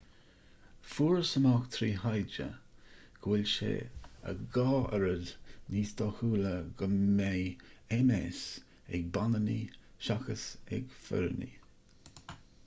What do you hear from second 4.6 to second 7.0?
oiread níos dóchúla go